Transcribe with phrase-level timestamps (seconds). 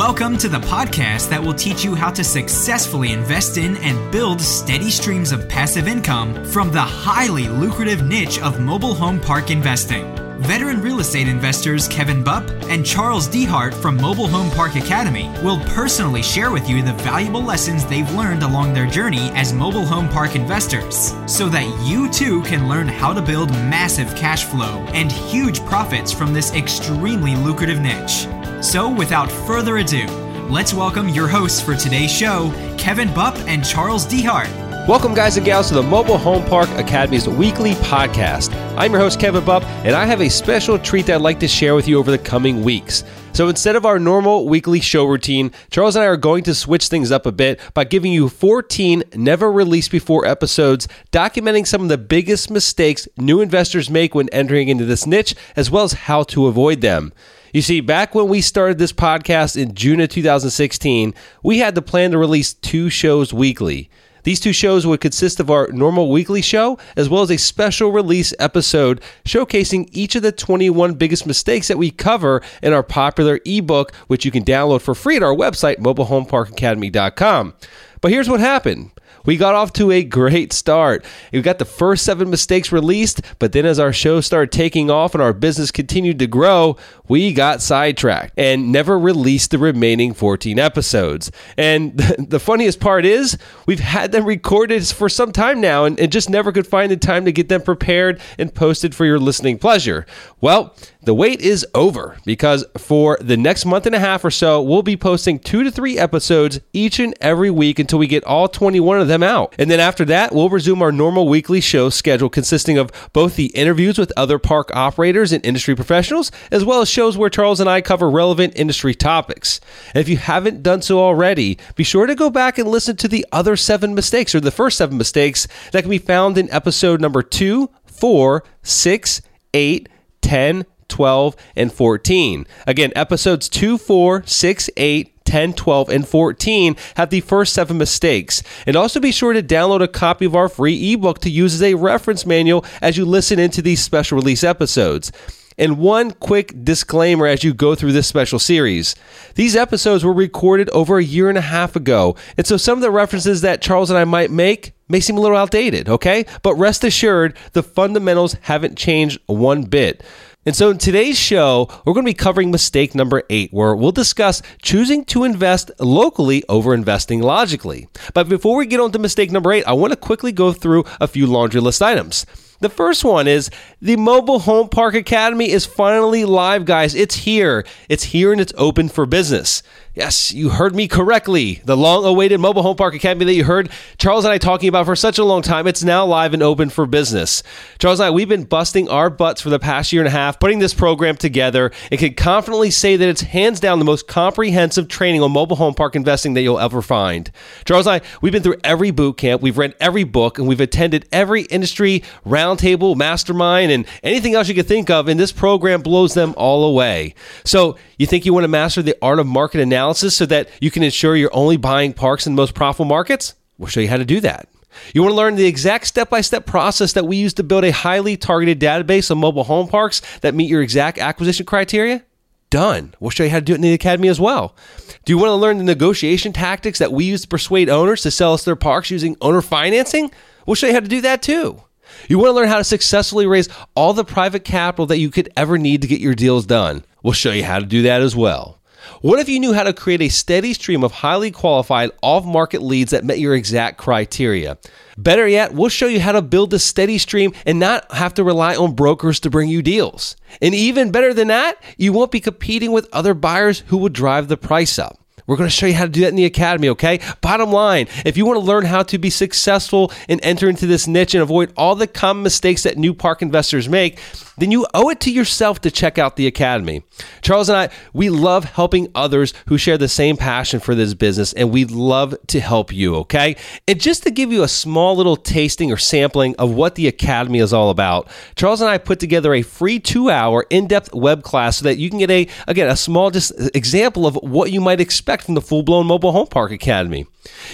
[0.00, 4.40] Welcome to the podcast that will teach you how to successfully invest in and build
[4.40, 10.19] steady streams of passive income from the highly lucrative niche of mobile home park investing.
[10.40, 15.60] Veteran real estate investors Kevin Bupp and Charles Dehart from Mobile Home Park Academy will
[15.66, 20.08] personally share with you the valuable lessons they've learned along their journey as mobile home
[20.08, 25.12] park investors so that you too can learn how to build massive cash flow and
[25.12, 28.26] huge profits from this extremely lucrative niche.
[28.62, 30.06] So, without further ado,
[30.48, 34.59] let's welcome your hosts for today's show, Kevin Bupp and Charles Dehart.
[34.88, 38.52] Welcome, guys and gals, to the Mobile Home Park Academy's weekly podcast.
[38.76, 41.48] I'm your host, Kevin Bupp, and I have a special treat that I'd like to
[41.48, 43.04] share with you over the coming weeks.
[43.32, 46.88] So instead of our normal weekly show routine, Charles and I are going to switch
[46.88, 51.88] things up a bit by giving you 14 never released before episodes documenting some of
[51.88, 56.24] the biggest mistakes new investors make when entering into this niche, as well as how
[56.24, 57.12] to avoid them.
[57.52, 61.82] You see, back when we started this podcast in June of 2016, we had the
[61.82, 63.88] plan to release two shows weekly.
[64.22, 67.92] These two shows would consist of our normal weekly show as well as a special
[67.92, 73.40] release episode showcasing each of the 21 biggest mistakes that we cover in our popular
[73.44, 77.54] ebook, which you can download for free at our website, mobilehomeparkacademy.com.
[78.00, 78.90] But here's what happened.
[79.24, 81.04] We got off to a great start.
[81.32, 85.14] We got the first seven mistakes released, but then as our show started taking off
[85.14, 86.76] and our business continued to grow,
[87.08, 91.30] we got sidetracked and never released the remaining 14 episodes.
[91.56, 96.12] And the funniest part is, we've had them recorded for some time now and, and
[96.12, 99.58] just never could find the time to get them prepared and posted for your listening
[99.58, 100.06] pleasure.
[100.40, 104.62] Well, the wait is over because for the next month and a half or so,
[104.62, 108.48] we'll be posting two to three episodes each and every week until we get all
[108.48, 109.54] 21 of them out.
[109.58, 113.46] And then after that, we'll resume our normal weekly show schedule consisting of both the
[113.46, 117.68] interviews with other park operators and industry professionals, as well as shows where Charles and
[117.68, 119.60] I cover relevant industry topics.
[119.94, 123.08] And if you haven't done so already, be sure to go back and listen to
[123.08, 127.00] the other seven mistakes or the first seven mistakes that can be found in episode
[127.00, 129.20] number two, four, six,
[129.52, 129.88] eight,
[130.22, 132.46] 10, 12, and 14.
[132.66, 138.42] Again, episodes 2, 4, 6, 8, 10, 12, and 14 have the first seven mistakes.
[138.66, 141.62] And also be sure to download a copy of our free ebook to use as
[141.62, 145.12] a reference manual as you listen into these special release episodes.
[145.56, 148.96] And one quick disclaimer as you go through this special series.
[149.36, 152.82] These episodes were recorded over a year and a half ago, and so some of
[152.82, 156.24] the references that Charles and I might make may seem a little outdated, okay?
[156.42, 160.02] But rest assured, the fundamentals haven't changed one bit.
[160.46, 163.92] And so in today's show, we're going to be covering mistake number eight, where we'll
[163.92, 167.88] discuss choosing to invest locally over investing logically.
[168.14, 170.84] But before we get on to mistake number eight, I want to quickly go through
[170.98, 172.24] a few laundry list items.
[172.60, 173.50] The first one is
[173.82, 176.94] the Mobile Home Park Academy is finally live, guys.
[176.94, 177.66] It's here.
[177.90, 179.62] It's here and it's open for business.
[180.00, 181.60] Yes, you heard me correctly.
[181.66, 183.68] The long awaited Mobile Home Park Academy that you heard
[183.98, 186.70] Charles and I talking about for such a long time, it's now live and open
[186.70, 187.42] for business.
[187.78, 190.40] Charles and I, we've been busting our butts for the past year and a half
[190.40, 194.88] putting this program together and can confidently say that it's hands down the most comprehensive
[194.88, 197.30] training on mobile home park investing that you'll ever find.
[197.66, 200.62] Charles and I, we've been through every boot camp, we've read every book, and we've
[200.62, 205.82] attended every industry roundtable, mastermind, and anything else you could think of, and this program
[205.82, 207.14] blows them all away.
[207.44, 210.70] So, you think you want to master the art of market analysis so that you
[210.70, 213.34] can ensure you're only buying parks in the most profitable markets?
[213.58, 214.48] We'll show you how to do that.
[214.94, 217.64] You want to learn the exact step by step process that we use to build
[217.64, 222.04] a highly targeted database of mobile home parks that meet your exact acquisition criteria?
[222.50, 222.94] Done.
[222.98, 224.56] We'll show you how to do it in the academy as well.
[225.04, 228.10] Do you want to learn the negotiation tactics that we use to persuade owners to
[228.10, 230.10] sell us their parks using owner financing?
[230.46, 231.62] We'll show you how to do that too.
[232.08, 235.28] You want to learn how to successfully raise all the private capital that you could
[235.36, 236.84] ever need to get your deals done.
[237.02, 238.59] We'll show you how to do that as well.
[239.00, 242.62] What if you knew how to create a steady stream of highly qualified off market
[242.62, 244.58] leads that met your exact criteria?
[244.96, 248.24] Better yet, we'll show you how to build a steady stream and not have to
[248.24, 250.16] rely on brokers to bring you deals.
[250.42, 254.28] And even better than that, you won't be competing with other buyers who will drive
[254.28, 254.99] the price up.
[255.30, 256.98] We're going to show you how to do that in the academy, okay?
[257.20, 260.88] Bottom line, if you want to learn how to be successful and enter into this
[260.88, 264.00] niche and avoid all the common mistakes that new park investors make,
[264.38, 266.82] then you owe it to yourself to check out the academy.
[267.22, 271.32] Charles and I, we love helping others who share the same passion for this business,
[271.34, 273.36] and we'd love to help you, okay?
[273.68, 277.38] And just to give you a small little tasting or sampling of what the academy
[277.38, 281.22] is all about, Charles and I put together a free two hour in depth web
[281.22, 284.60] class so that you can get a, again, a small just example of what you
[284.60, 287.06] might expect from the full blown Mobile Home Park Academy.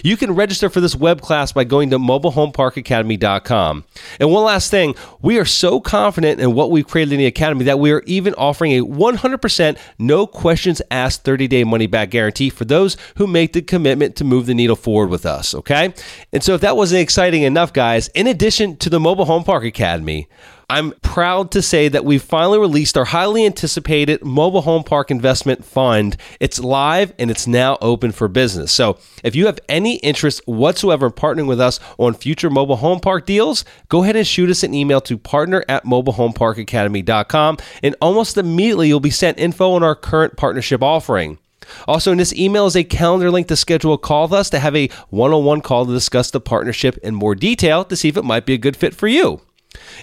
[0.05, 3.85] You can register for this web class by going to mobilehomeparkacademy.com.
[4.21, 7.65] And one last thing, we are so confident in what we've created in the Academy
[7.65, 12.51] that we are even offering a 100% no questions asked 30 day money back guarantee
[12.51, 15.93] for those who make the commitment to move the needle forward with us, okay?
[16.33, 19.65] And so if that wasn't exciting enough, guys, in addition to the Mobile Home Park
[19.65, 20.29] Academy,
[20.69, 25.65] I'm proud to say that we've finally released our highly anticipated mobile home park investment
[25.65, 26.17] fund.
[26.41, 28.73] It's live and it's now open for business.
[28.73, 32.99] So, if you have any interest whatsoever in partnering with us on future mobile home
[32.99, 38.37] park deals, go ahead and shoot us an email to partner at mobilehomeparkacademy.com and almost
[38.37, 41.39] immediately you'll be sent info on our current partnership offering.
[41.87, 44.59] Also, in this email is a calendar link to schedule a call with us to
[44.59, 48.09] have a one on one call to discuss the partnership in more detail to see
[48.09, 49.41] if it might be a good fit for you.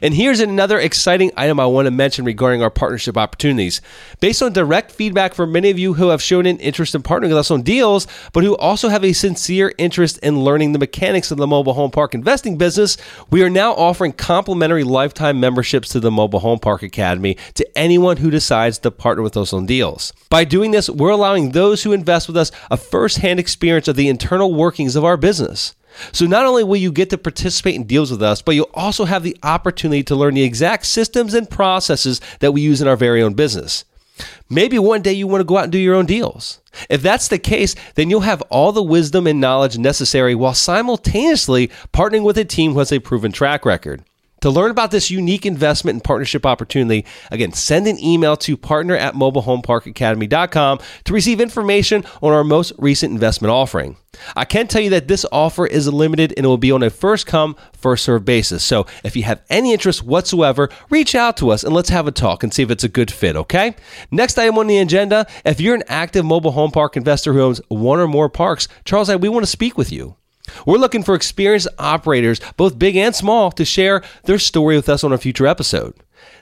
[0.02, 3.82] And here's another exciting item I want to mention regarding our partnership opportunities.
[4.20, 7.30] Based on direct feedback from many of you who have shown an interest in partnering
[7.30, 11.32] with us on deals, but who also have a sincere interest in learning the mechanics
[11.32, 12.98] of the mobile home park investing business,
[13.30, 18.18] we are now offering complimentary lifetime memberships to the Mobile Home Park Academy to anyone
[18.18, 20.14] who decides to partner with us on deals.
[20.30, 23.96] By doing this, we're allowing those who invest with us a first hand experience of
[23.96, 25.76] the internal workings of our business.
[26.12, 29.06] So not only will you get to participate in deals with us, but you'll also
[29.06, 32.96] have the opportunity to learn the exact systems and processes that we use in our
[32.96, 33.86] very own business.
[34.50, 36.62] Maybe one day you want to go out and do your own deals.
[36.90, 41.70] If that's the case, then you'll have all the wisdom and knowledge necessary while simultaneously
[41.92, 44.04] partnering with a team who has a proven track record.
[44.44, 48.94] To learn about this unique investment and partnership opportunity, again, send an email to partner
[48.94, 53.96] at mobilehomeparkacademy.com to receive information on our most recent investment offering.
[54.36, 56.90] I can tell you that this offer is limited and it will be on a
[56.90, 58.66] first come, first served basis.
[58.66, 62.12] So if you have any interest whatsoever, reach out to us and let's have a
[62.12, 63.78] talk and see if it's a good fit, okay?
[64.12, 67.62] Next item on the agenda if you're an active mobile home park investor who owns
[67.70, 70.18] one or more parks, Charles, I we want to speak with you.
[70.66, 75.04] We're looking for experienced operators, both big and small, to share their story with us
[75.04, 75.94] on a future episode.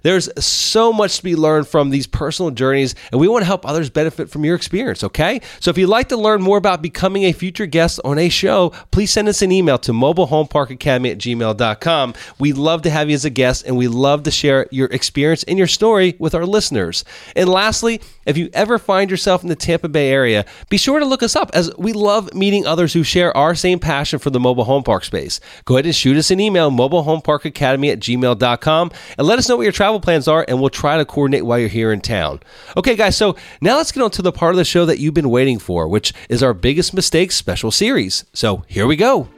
[0.04, 3.66] There's so much to be learned from these personal journeys, and we want to help
[3.66, 5.42] others benefit from your experience, okay?
[5.60, 8.72] So if you'd like to learn more about becoming a future guest on a show,
[8.92, 12.14] please send us an email to mobilehomeparkacademy at gmail.com.
[12.40, 15.44] We'd love to have you as a guest, and we love to share your experience
[15.44, 17.06] and your story with our listeners.
[17.36, 21.06] And lastly, if you ever find yourself in the Tampa Bay area, be sure to
[21.06, 24.40] look us up as we love meeting others who share our same passion for the
[24.40, 25.40] mobile home park space.
[25.66, 29.64] Go ahead and shoot us an email, mobilehomeparkacademy at gmail.com, and let us know what
[29.72, 32.42] your travel plans are, and we'll try to coordinate while you're here in town.
[32.76, 35.14] Okay, guys, so now let's get on to the part of the show that you've
[35.14, 38.26] been waiting for, which is our biggest mistakes special series.
[38.34, 39.30] So here we go.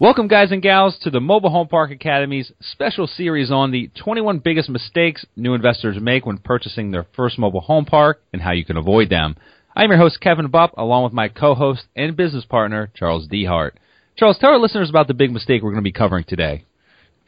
[0.00, 4.40] Welcome, guys and gals, to the Mobile Home Park Academy's special series on the 21
[4.40, 8.64] biggest mistakes new investors make when purchasing their first mobile home park and how you
[8.64, 9.36] can avoid them.
[9.76, 13.74] I'm your host, Kevin Bupp, along with my co host and business partner, Charles Dehart.
[14.16, 16.64] Charles, tell our listeners about the big mistake we're going to be covering today.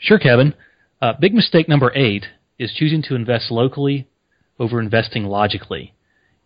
[0.05, 0.55] Sure, Kevin.
[1.01, 2.27] Uh, big mistake number eight
[2.59, 4.06] is choosing to invest locally
[4.59, 5.95] over investing logically.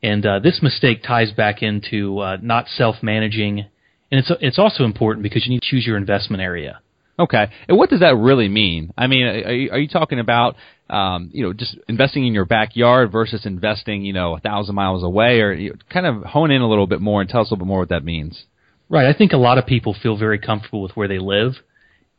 [0.03, 3.67] And uh, this mistake ties back into uh, not self managing
[4.11, 6.81] and it's it's also important because you need to choose your investment area.
[7.19, 8.93] Okay, and what does that really mean?
[8.97, 10.57] I mean, are you, are you talking about
[10.89, 15.03] um, you know just investing in your backyard versus investing you know a thousand miles
[15.03, 17.51] away, or you know, kind of hone in a little bit more and tell us
[17.51, 18.45] a little bit more what that means?
[18.89, 21.55] Right, I think a lot of people feel very comfortable with where they live,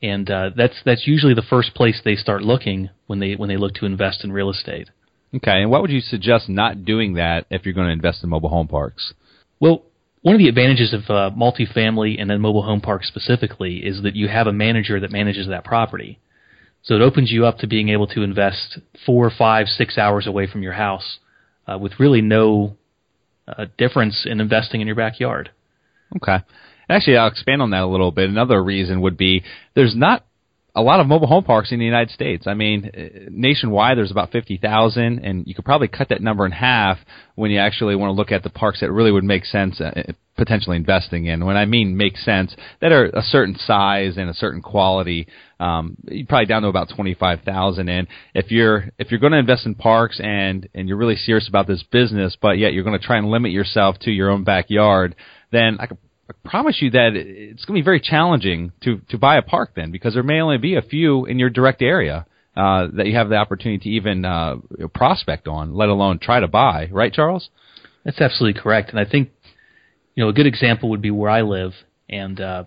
[0.02, 3.58] and uh, that's that's usually the first place they start looking when they when they
[3.58, 4.90] look to invest in real estate.
[5.36, 8.30] Okay, and what would you suggest not doing that if you're going to invest in
[8.30, 9.14] mobile home parks?
[9.60, 9.84] Well,
[10.22, 14.16] one of the advantages of uh, multifamily and then mobile home parks specifically is that
[14.16, 16.20] you have a manager that manages that property.
[16.82, 20.48] So it opens you up to being able to invest four, five, six hours away
[20.48, 21.20] from your house
[21.68, 22.78] uh, with really no
[23.48, 25.52] uh, difference in investing in your backyard.
[26.16, 26.44] Okay.
[26.90, 28.30] Actually, I'll expand on that a little bit.
[28.30, 29.44] Another reason would be
[29.76, 30.26] there's not
[30.76, 32.48] a lot of mobile home parks in the United States.
[32.48, 36.52] I mean, uh, nationwide there's about 50,000 and you could probably cut that number in
[36.52, 36.98] half
[37.36, 39.92] when you actually want to look at the parks that really would make sense uh,
[39.96, 41.46] uh, potentially investing in.
[41.46, 45.28] When I mean make sense, that are a certain size and a certain quality,
[45.60, 49.76] um, probably down to about 25,000 and if you're if you're going to invest in
[49.76, 53.18] parks and and you're really serious about this business, but yet you're going to try
[53.18, 55.16] and limit yourself to your own backyard,
[55.52, 55.98] then I could
[56.30, 59.72] I promise you that it's going to be very challenging to to buy a park
[59.76, 63.16] then because there may only be a few in your direct area uh, that you
[63.16, 64.58] have the opportunity to even uh,
[64.94, 66.88] prospect on, let alone try to buy.
[66.92, 67.50] Right, Charles?
[68.04, 68.92] That's absolutely correct.
[68.92, 69.30] And I think
[70.16, 71.72] you know a good example would be where I live,
[72.08, 72.66] and uh,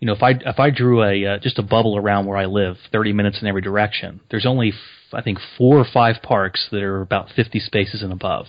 [0.00, 2.46] you know if I if I drew a uh, just a bubble around where I
[2.46, 6.68] live, 30 minutes in every direction, there's only f- I think four or five parks
[6.70, 8.46] that are about 50 spaces and above.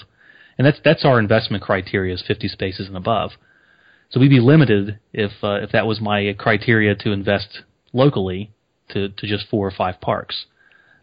[0.58, 3.32] and that's that's our investment criteria is 50 spaces and above.
[4.14, 8.52] So we'd be limited if uh, if that was my criteria to invest locally
[8.90, 10.46] to, to just four or five parks.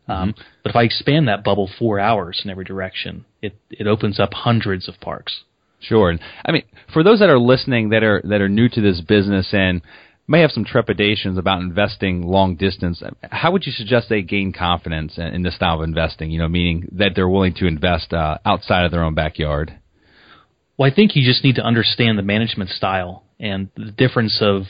[0.07, 0.43] Um, mm-hmm.
[0.63, 4.33] But if I expand that bubble four hours in every direction, it it opens up
[4.33, 5.43] hundreds of parks.
[5.81, 6.63] Sure, and I mean
[6.93, 9.83] for those that are listening that are that are new to this business and
[10.29, 15.19] may have some trepidations about investing long distance, how would you suggest they gain confidence
[15.19, 16.31] in this style of investing?
[16.31, 19.80] You know, meaning that they're willing to invest uh, outside of their own backyard.
[20.81, 24.63] Well, I think you just need to understand the management style and the difference of,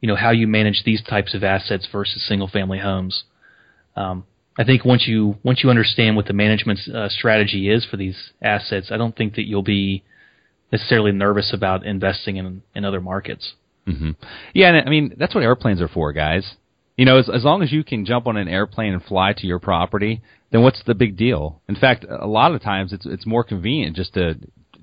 [0.00, 3.24] you know, how you manage these types of assets versus single family homes.
[3.94, 4.24] Um,
[4.56, 8.16] I think once you once you understand what the management uh, strategy is for these
[8.40, 10.02] assets, I don't think that you'll be
[10.72, 13.52] necessarily nervous about investing in in other markets.
[13.86, 14.12] Mm-hmm.
[14.54, 16.54] Yeah, and I mean that's what airplanes are for, guys.
[16.96, 19.46] You know, as, as long as you can jump on an airplane and fly to
[19.46, 20.22] your property,
[20.52, 21.60] then what's the big deal?
[21.68, 24.38] In fact, a lot of times it's it's more convenient just to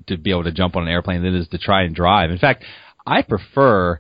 [0.08, 2.32] to be able to jump on an airplane than it is to try and drive.
[2.32, 2.64] In fact,
[3.06, 4.00] I prefer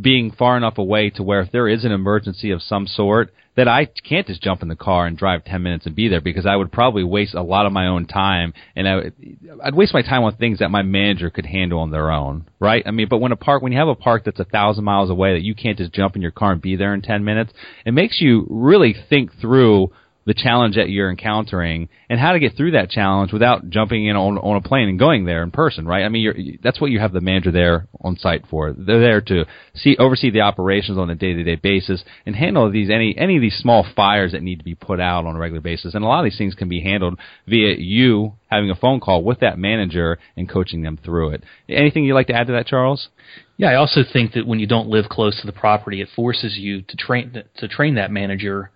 [0.00, 3.68] being far enough away to where if there is an emergency of some sort, that
[3.68, 6.46] I can't just jump in the car and drive 10 minutes and be there because
[6.46, 9.14] I would probably waste a lot of my own time and I would,
[9.62, 12.82] I'd waste my time on things that my manager could handle on their own, right?
[12.86, 15.10] I mean, but when a park, when you have a park that's a thousand miles
[15.10, 17.52] away that you can't just jump in your car and be there in 10 minutes,
[17.84, 19.90] it makes you really think through
[20.26, 24.16] the challenge that you're encountering and how to get through that challenge without jumping in
[24.16, 26.04] on, on a plane and going there in person, right?
[26.04, 28.72] I mean, that's what you have the manager there on site for.
[28.72, 33.16] They're there to see oversee the operations on a day-to-day basis and handle these any
[33.16, 35.94] any of these small fires that need to be put out on a regular basis.
[35.94, 39.22] And a lot of these things can be handled via you having a phone call
[39.24, 41.44] with that manager and coaching them through it.
[41.68, 43.08] Anything you'd like to add to that, Charles?
[43.56, 46.56] Yeah, I also think that when you don't live close to the property, it forces
[46.58, 48.70] you to train to train that manager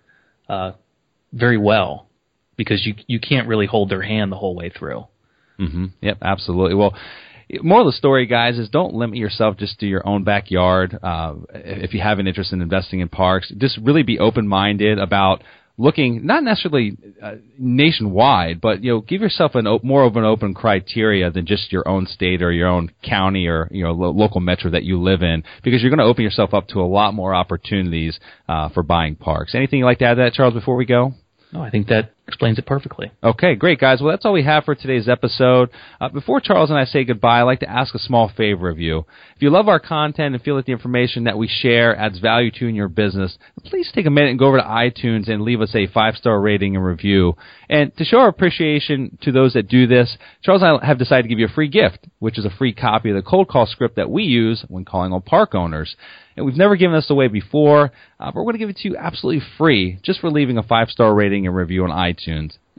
[0.47, 0.73] uh,
[1.35, 2.07] very well
[2.57, 5.05] because you you can't really hold their hand the whole way through.
[5.59, 5.85] Mm-hmm.
[6.01, 6.75] Yep, absolutely.
[6.75, 6.95] Well,
[7.61, 10.97] more of the story, guys, is don't limit yourself just to your own backyard.
[11.01, 14.97] Uh, if you have an interest in investing in parks, just really be open minded
[14.97, 15.43] about
[15.77, 20.23] looking not necessarily uh, nationwide, but you know, give yourself an op- more of an
[20.23, 24.11] open criteria than just your own state or your own county or you know lo-
[24.11, 26.87] local metro that you live in, because you're going to open yourself up to a
[26.87, 29.53] lot more opportunities uh, for buying parks.
[29.53, 31.13] Anything you'd like to add to that, Charles, before we go?
[31.53, 33.11] No, I think that explains it perfectly.
[33.23, 34.01] Okay, great, guys.
[34.01, 35.69] Well, that's all we have for today's episode.
[36.01, 38.79] Uh, before Charles and I say goodbye, I'd like to ask a small favor of
[38.79, 39.05] you.
[39.35, 42.51] If you love our content and feel that the information that we share adds value
[42.51, 45.61] to in your business, please take a minute and go over to iTunes and leave
[45.61, 47.35] us a five star rating and review.
[47.69, 51.23] And to show our appreciation to those that do this, Charles and I have decided
[51.23, 53.65] to give you a free gift, which is a free copy of the cold call
[53.65, 55.95] script that we use when calling on park owners.
[56.37, 58.89] And we've never given this away before, uh, but we're going to give it to
[58.89, 62.14] you absolutely free just for leaving a five star rating and review on iTunes.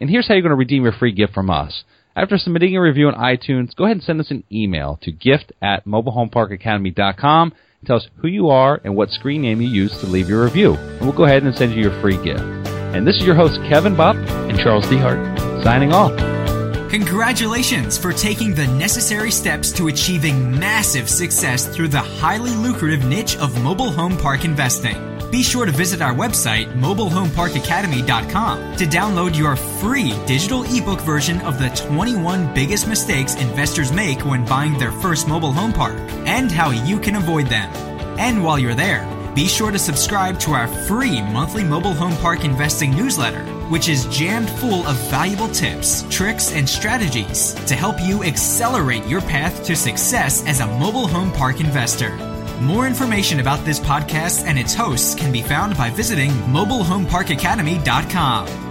[0.01, 1.85] And here's how you're going to redeem your free gift from us.
[2.15, 5.53] After submitting a review on iTunes, go ahead and send us an email to gift
[5.61, 7.53] at mobilehomeparkacademy.com.
[7.85, 10.75] Tell us who you are and what screen name you use to leave your review.
[10.75, 12.41] And we'll go ahead and send you your free gift.
[12.41, 14.17] And this is your host, Kevin Bupp
[14.49, 16.17] and Charles Dehart, signing off.
[16.91, 23.37] Congratulations for taking the necessary steps to achieving massive success through the highly lucrative niche
[23.37, 25.16] of mobile home park investing.
[25.37, 31.59] Be sure to visit our website, mobilehomeparkacademy.com, to download your free digital ebook version of
[31.59, 36.71] the 21 biggest mistakes investors make when buying their first mobile home park and how
[36.71, 37.71] you can avoid them.
[38.19, 42.43] And while you're there, be sure to subscribe to our free monthly mobile home park
[42.43, 48.25] investing newsletter, which is jammed full of valuable tips, tricks, and strategies to help you
[48.25, 52.36] accelerate your path to success as a mobile home park investor.
[52.61, 58.66] More information about this podcast and its hosts can be found by visiting mobilehomeparkacademy.com.